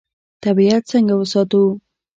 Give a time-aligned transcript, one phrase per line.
[0.43, 1.63] طبیعت څنګه وساتو؟